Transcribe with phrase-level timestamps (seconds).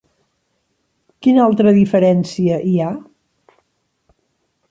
[1.25, 2.89] Quina altra diferència hi ha?